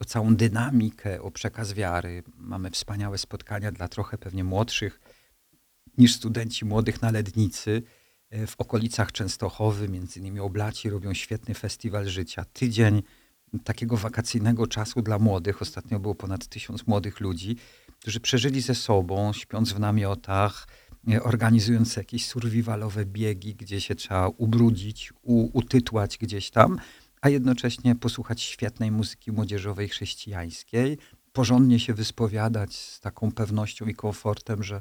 o 0.00 0.04
całą 0.04 0.36
dynamikę, 0.36 1.22
o 1.22 1.30
przekaz 1.30 1.72
wiary. 1.72 2.22
Mamy 2.36 2.70
wspaniałe 2.70 3.18
spotkania 3.18 3.72
dla 3.72 3.88
trochę 3.88 4.18
pewnie 4.18 4.44
młodszych 4.44 5.00
niż 5.98 6.14
studenci 6.14 6.64
młodych 6.64 7.02
na 7.02 7.10
Lednicy. 7.10 7.82
E, 8.30 8.46
w 8.46 8.54
okolicach 8.58 9.12
Częstochowy, 9.12 9.88
między 9.88 10.20
innymi 10.20 10.40
Oblaci, 10.40 10.90
robią 10.90 11.14
świetny 11.14 11.54
festiwal 11.54 12.08
życia. 12.08 12.44
Tydzień 12.52 13.02
takiego 13.64 13.96
wakacyjnego 13.96 14.66
czasu 14.66 15.02
dla 15.02 15.18
młodych. 15.18 15.62
Ostatnio 15.62 15.98
było 15.98 16.14
ponad 16.14 16.46
tysiąc 16.46 16.86
młodych 16.86 17.20
ludzi, 17.20 17.56
którzy 18.00 18.20
przeżyli 18.20 18.60
ze 18.60 18.74
sobą, 18.74 19.32
śpiąc 19.32 19.72
w 19.72 19.80
namiotach, 19.80 20.68
organizując 21.22 21.96
jakieś 21.96 22.26
survivalowe 22.26 23.06
biegi, 23.06 23.54
gdzie 23.54 23.80
się 23.80 23.94
trzeba 23.94 24.28
ubrudzić, 24.28 25.12
u, 25.22 25.58
utytłać 25.58 26.18
gdzieś 26.18 26.50
tam, 26.50 26.78
a 27.20 27.28
jednocześnie 27.28 27.94
posłuchać 27.94 28.42
świetnej 28.42 28.90
muzyki 28.90 29.32
młodzieżowej 29.32 29.88
chrześcijańskiej, 29.88 30.98
porządnie 31.32 31.80
się 31.80 31.94
wyspowiadać 31.94 32.74
z 32.74 33.00
taką 33.00 33.32
pewnością 33.32 33.86
i 33.86 33.94
komfortem, 33.94 34.62
że, 34.62 34.80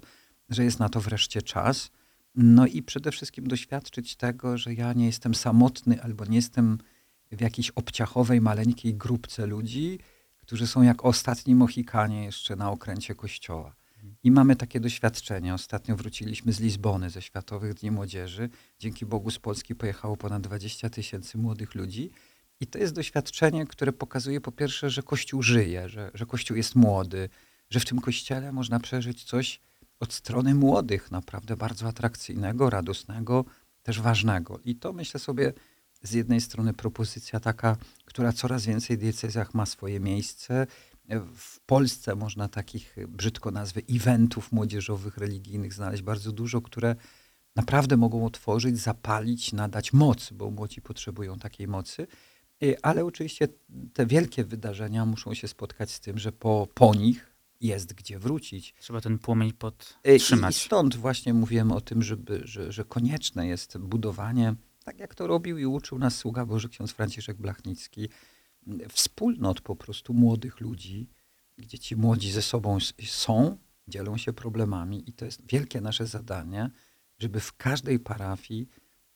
że 0.49 0.63
jest 0.63 0.79
na 0.79 0.89
to 0.89 1.01
wreszcie 1.01 1.41
czas. 1.41 1.91
No 2.35 2.67
i 2.67 2.83
przede 2.83 3.11
wszystkim 3.11 3.47
doświadczyć 3.47 4.15
tego, 4.15 4.57
że 4.57 4.73
ja 4.73 4.93
nie 4.93 5.05
jestem 5.05 5.35
samotny 5.35 6.01
albo 6.01 6.25
nie 6.25 6.35
jestem 6.35 6.77
w 7.31 7.41
jakiejś 7.41 7.69
obciachowej, 7.69 8.41
maleńkiej 8.41 8.95
grupce 8.95 9.45
ludzi, 9.45 9.99
którzy 10.37 10.67
są 10.67 10.81
jak 10.81 11.05
ostatni 11.05 11.55
Mohikanie 11.55 12.23
jeszcze 12.23 12.55
na 12.55 12.71
okręcie 12.71 13.15
kościoła. 13.15 13.75
I 14.23 14.31
mamy 14.31 14.55
takie 14.55 14.79
doświadczenie. 14.79 15.53
Ostatnio 15.53 15.95
wróciliśmy 15.95 16.53
z 16.53 16.59
Lizbony, 16.59 17.09
ze 17.09 17.21
Światowych 17.21 17.73
Dni 17.73 17.91
Młodzieży. 17.91 18.49
Dzięki 18.79 19.05
Bogu 19.05 19.31
z 19.31 19.39
Polski 19.39 19.75
pojechało 19.75 20.17
ponad 20.17 20.41
20 20.41 20.89
tysięcy 20.89 21.37
młodych 21.37 21.75
ludzi. 21.75 22.11
I 22.59 22.67
to 22.67 22.77
jest 22.77 22.93
doświadczenie, 22.93 23.65
które 23.65 23.93
pokazuje 23.93 24.41
po 24.41 24.51
pierwsze, 24.51 24.89
że 24.89 25.03
Kościół 25.03 25.41
żyje, 25.43 25.89
że, 25.89 26.11
że 26.13 26.25
Kościół 26.25 26.57
jest 26.57 26.75
młody, 26.75 27.29
że 27.69 27.79
w 27.79 27.85
tym 27.85 28.01
Kościele 28.01 28.51
można 28.51 28.79
przeżyć 28.79 29.23
coś 29.23 29.59
od 29.99 30.13
strony 30.13 30.55
młodych, 30.55 31.11
naprawdę 31.11 31.57
bardzo 31.57 31.87
atrakcyjnego, 31.87 32.69
radosnego, 32.69 33.45
też 33.83 34.01
ważnego. 34.01 34.59
I 34.65 34.75
to 34.75 34.93
myślę 34.93 35.19
sobie 35.19 35.53
z 36.03 36.11
jednej 36.11 36.41
strony 36.41 36.73
propozycja 36.73 37.39
taka, 37.39 37.77
która 38.05 38.33
coraz 38.33 38.65
więcej 38.65 38.97
diecezjach 38.97 39.53
ma 39.53 39.65
swoje 39.65 39.99
miejsce. 39.99 40.67
W 41.35 41.59
Polsce 41.65 42.15
można 42.15 42.47
takich, 42.47 42.95
brzydko 43.07 43.51
nazwy, 43.51 43.81
eventów 43.89 44.51
młodzieżowych, 44.51 45.17
religijnych 45.17 45.73
znaleźć 45.73 46.03
bardzo 46.03 46.31
dużo, 46.31 46.61
które 46.61 46.95
naprawdę 47.55 47.97
mogą 47.97 48.25
otworzyć, 48.25 48.77
zapalić, 48.77 49.53
nadać 49.53 49.93
moc, 49.93 50.31
bo 50.31 50.51
młodzi 50.51 50.81
potrzebują 50.81 51.39
takiej 51.39 51.67
mocy. 51.67 52.07
Ale 52.81 53.05
oczywiście 53.05 53.47
te 53.93 54.05
wielkie 54.05 54.43
wydarzenia 54.43 55.05
muszą 55.05 55.33
się 55.33 55.47
spotkać 55.47 55.91
z 55.91 55.99
tym, 55.99 56.17
że 56.17 56.31
po, 56.31 56.67
po 56.73 56.95
nich 56.95 57.35
jest 57.61 57.93
gdzie 57.93 58.19
wrócić. 58.19 58.73
Trzeba 58.79 59.01
ten 59.01 59.19
płomień 59.19 59.53
podtrzymać. 59.53 60.55
I, 60.55 60.61
i 60.61 60.65
stąd 60.65 60.95
właśnie 60.95 61.33
mówiłem 61.33 61.71
o 61.71 61.81
tym, 61.81 62.01
żeby, 62.01 62.41
że, 62.43 62.71
że 62.71 62.85
konieczne 62.85 63.47
jest 63.47 63.77
budowanie 63.77 64.55
tak 64.83 64.99
jak 64.99 65.15
to 65.15 65.27
robił 65.27 65.57
i 65.57 65.65
uczył 65.65 65.99
nas 65.99 66.15
sługa 66.15 66.45
Boży 66.45 66.69
ksiądz 66.69 66.91
Franciszek 66.91 67.37
Blachnicki, 67.37 68.09
wspólnot 68.89 69.61
po 69.61 69.75
prostu 69.75 70.13
młodych 70.13 70.59
ludzi, 70.59 71.09
gdzie 71.57 71.79
ci 71.79 71.95
młodzi 71.95 72.31
ze 72.31 72.41
sobą 72.41 72.77
są, 73.07 73.57
dzielą 73.87 74.17
się 74.17 74.33
problemami 74.33 75.09
i 75.09 75.13
to 75.13 75.25
jest 75.25 75.41
wielkie 75.51 75.81
nasze 75.81 76.07
zadanie, 76.07 76.69
żeby 77.19 77.39
w 77.39 77.53
każdej 77.57 77.99
parafii 77.99 78.67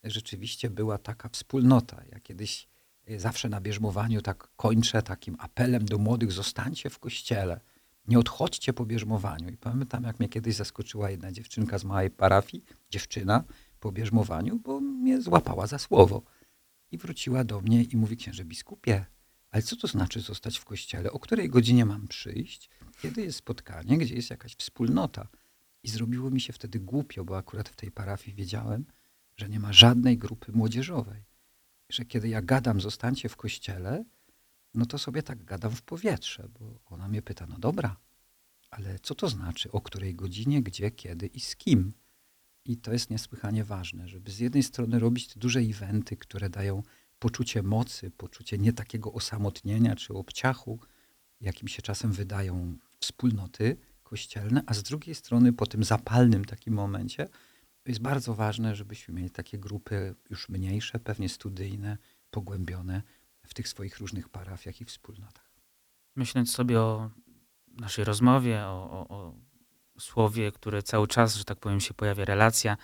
rzeczywiście 0.03 0.69
była 0.69 0.97
taka 0.97 1.29
wspólnota. 1.29 2.01
Ja 2.11 2.19
kiedyś 2.19 2.67
e, 3.07 3.19
zawsze 3.19 3.49
na 3.49 3.61
bierzmowaniu 3.61 4.21
tak 4.21 4.47
kończę 4.55 5.01
takim 5.01 5.35
apelem 5.39 5.85
do 5.85 5.97
młodych, 5.97 6.31
zostańcie 6.31 6.89
w 6.89 6.99
kościele, 6.99 7.59
nie 8.07 8.19
odchodźcie 8.19 8.73
po 8.73 8.85
bierzmowaniu. 8.85 9.49
I 9.49 9.57
pamiętam, 9.57 10.03
jak 10.03 10.19
mnie 10.19 10.29
kiedyś 10.29 10.55
zaskoczyła 10.55 11.09
jedna 11.09 11.31
dziewczynka 11.31 11.77
z 11.77 11.83
małej 11.83 12.11
parafii, 12.11 12.63
dziewczyna, 12.89 13.43
po 13.79 13.91
bierzmowaniu, 13.91 14.59
bo 14.59 14.79
mnie 14.79 15.21
złapała 15.21 15.67
za 15.67 15.79
słowo. 15.79 16.21
I 16.91 16.97
wróciła 16.97 17.43
do 17.43 17.61
mnie 17.61 17.83
i 17.83 17.97
mówi, 17.97 18.17
księże 18.17 18.45
biskupie, 18.45 19.05
ale 19.51 19.63
co 19.63 19.75
to 19.75 19.87
znaczy 19.87 20.21
zostać 20.21 20.57
w 20.57 20.65
kościele? 20.65 21.11
O 21.11 21.19
której 21.19 21.49
godzinie 21.49 21.85
mam 21.85 22.07
przyjść? 22.07 22.69
Kiedy 23.01 23.21
jest 23.21 23.37
spotkanie? 23.37 23.97
Gdzie 23.97 24.15
jest 24.15 24.29
jakaś 24.29 24.55
wspólnota? 24.55 25.27
I 25.83 25.89
zrobiło 25.89 26.29
mi 26.29 26.41
się 26.41 26.53
wtedy 26.53 26.79
głupio, 26.79 27.25
bo 27.25 27.37
akurat 27.37 27.69
w 27.69 27.75
tej 27.75 27.91
parafii 27.91 28.35
wiedziałem, 28.35 28.85
że 29.37 29.49
nie 29.49 29.59
ma 29.59 29.73
żadnej 29.73 30.17
grupy 30.17 30.51
młodzieżowej. 30.51 31.23
Że 31.89 32.05
kiedy 32.05 32.29
ja 32.29 32.41
gadam, 32.41 32.81
zostańcie 32.81 33.29
w 33.29 33.35
kościele, 33.35 34.05
no 34.73 34.85
to 34.85 34.97
sobie 34.97 35.23
tak 35.23 35.43
gadam 35.43 35.71
w 35.71 35.81
powietrze, 35.81 36.49
bo 36.59 36.79
ona 36.85 37.07
mnie 37.07 37.21
pyta, 37.21 37.47
no 37.47 37.59
dobra, 37.59 37.97
ale 38.71 38.99
co 38.99 39.15
to 39.15 39.29
znaczy, 39.29 39.71
o 39.71 39.81
której 39.81 40.15
godzinie, 40.15 40.63
gdzie, 40.63 40.91
kiedy 40.91 41.27
i 41.27 41.39
z 41.39 41.55
kim? 41.55 41.93
I 42.65 42.77
to 42.77 42.93
jest 42.93 43.09
niesłychanie 43.09 43.63
ważne, 43.63 44.07
żeby 44.07 44.31
z 44.31 44.39
jednej 44.39 44.63
strony 44.63 44.99
robić 44.99 45.27
te 45.27 45.39
duże 45.39 45.59
eventy, 45.59 46.17
które 46.17 46.49
dają 46.49 46.83
poczucie 47.25 47.63
mocy, 47.63 48.11
poczucie 48.11 48.57
nie 48.57 48.73
takiego 48.73 49.13
osamotnienia 49.13 49.95
czy 49.95 50.13
obciachu, 50.13 50.79
jakim 51.41 51.67
się 51.67 51.81
czasem 51.81 52.11
wydają 52.11 52.77
wspólnoty 52.99 53.77
kościelne, 54.03 54.63
a 54.65 54.73
z 54.73 54.83
drugiej 54.83 55.15
strony 55.15 55.53
po 55.53 55.65
tym 55.65 55.83
zapalnym 55.83 56.45
takim 56.45 56.73
momencie 56.73 57.27
to 57.83 57.91
jest 57.91 58.01
bardzo 58.01 58.33
ważne, 58.33 58.75
żebyśmy 58.75 59.13
mieli 59.13 59.29
takie 59.29 59.57
grupy 59.57 60.15
już 60.29 60.49
mniejsze, 60.49 60.99
pewnie 60.99 61.29
studyjne, 61.29 61.97
pogłębione 62.31 63.01
w 63.47 63.53
tych 63.53 63.67
swoich 63.67 63.97
różnych 63.97 64.29
parafiach 64.29 64.81
i 64.81 64.85
wspólnotach. 64.85 65.51
Myśląc 66.15 66.51
sobie 66.51 66.79
o 66.79 67.09
naszej 67.67 68.05
rozmowie, 68.05 68.65
o, 68.65 68.91
o, 68.91 69.07
o 69.09 69.33
słowie, 69.99 70.51
które 70.51 70.83
cały 70.83 71.07
czas, 71.07 71.35
że 71.35 71.43
tak 71.43 71.59
powiem, 71.59 71.79
się 71.79 71.93
pojawia 71.93 72.25
relacja, 72.25 72.77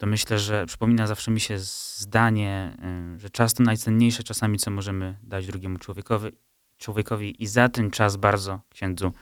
to 0.00 0.06
myślę, 0.06 0.38
że 0.38 0.66
przypomina 0.66 1.06
zawsze 1.06 1.30
mi 1.30 1.40
się 1.40 1.58
zdanie, 1.58 2.76
y, 3.16 3.20
że 3.20 3.30
czas 3.30 3.54
to 3.54 3.62
najcenniejsze 3.62 4.22
czasami, 4.22 4.58
co 4.58 4.70
możemy 4.70 5.16
dać 5.22 5.46
drugiemu 5.46 5.78
człowiekowi, 5.78 6.28
człowiekowi 6.78 7.42
i 7.42 7.46
za 7.46 7.68
ten 7.68 7.90
czas 7.90 8.16
bardzo 8.16 8.60
księdzu 8.70 9.12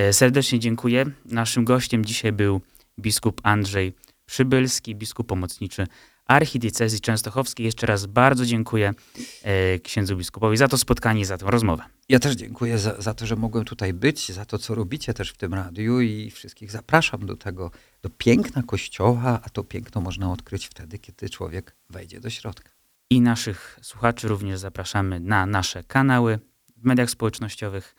y, 0.00 0.12
serdecznie 0.12 0.58
dziękuję. 0.58 1.04
Naszym 1.24 1.64
gościem 1.64 2.04
dzisiaj 2.04 2.32
był 2.32 2.60
biskup 2.98 3.40
Andrzej 3.44 3.92
Przybylski, 4.26 4.94
biskup 4.94 5.26
pomocniczy 5.26 5.86
archidiecezji 6.28 7.00
częstochowskiej. 7.00 7.66
Jeszcze 7.66 7.86
raz 7.86 8.06
bardzo 8.06 8.46
dziękuję 8.46 8.94
e, 9.42 9.78
księdzu 9.78 10.16
biskupowi 10.16 10.56
za 10.56 10.68
to 10.68 10.78
spotkanie, 10.78 11.26
za 11.26 11.38
tę 11.38 11.46
rozmowę. 11.48 11.82
Ja 12.08 12.18
też 12.18 12.34
dziękuję 12.34 12.78
za, 12.78 13.02
za, 13.02 13.14
to, 13.14 13.26
że 13.26 13.36
mogłem 13.36 13.64
tutaj 13.64 13.92
być, 13.92 14.32
za 14.32 14.44
to, 14.44 14.58
co 14.58 14.74
robicie 14.74 15.14
też 15.14 15.30
w 15.30 15.36
tym 15.36 15.54
radiu 15.54 16.00
i 16.00 16.30
wszystkich 16.30 16.70
zapraszam 16.70 17.26
do 17.26 17.36
tego, 17.36 17.70
do 18.02 18.10
piękna 18.10 18.62
Kościoła, 18.62 19.40
a 19.44 19.50
to 19.50 19.64
piękno 19.64 20.00
można 20.00 20.32
odkryć 20.32 20.66
wtedy, 20.66 20.98
kiedy 20.98 21.30
człowiek 21.30 21.76
wejdzie 21.90 22.20
do 22.20 22.30
środka. 22.30 22.70
I 23.10 23.20
naszych 23.20 23.78
słuchaczy 23.82 24.28
również 24.28 24.58
zapraszamy 24.58 25.20
na 25.20 25.46
nasze 25.46 25.84
kanały 25.84 26.38
w 26.76 26.84
mediach 26.84 27.10
społecznościowych, 27.10 27.94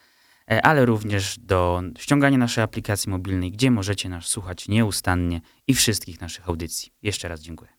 e, 0.51 0.65
ale 0.65 0.85
również 0.85 1.39
do 1.39 1.81
ściągania 1.99 2.37
naszej 2.37 2.63
aplikacji 2.63 3.09
mobilnej, 3.09 3.51
gdzie 3.51 3.71
możecie 3.71 4.09
nas 4.09 4.25
słuchać 4.25 4.67
nieustannie 4.67 5.41
i 5.67 5.73
wszystkich 5.73 6.21
naszych 6.21 6.49
audycji. 6.49 6.91
Jeszcze 7.01 7.27
raz 7.27 7.41
dziękuję. 7.41 7.78